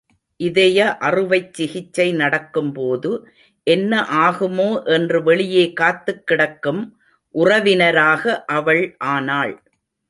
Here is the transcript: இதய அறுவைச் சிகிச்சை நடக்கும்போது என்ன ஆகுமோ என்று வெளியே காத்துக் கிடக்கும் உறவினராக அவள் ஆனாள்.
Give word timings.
இதய 0.39 0.77
அறுவைச் 0.99 1.51
சிகிச்சை 1.53 2.11
நடக்கும்போது 2.13 3.11
என்ன 3.67 3.91
ஆகுமோ 4.21 4.69
என்று 4.93 5.23
வெளியே 5.23 5.73
காத்துக் 5.73 6.27
கிடக்கும் 6.27 6.81
உறவினராக 7.35 8.23
அவள் 8.51 8.83
ஆனாள். 9.13 9.55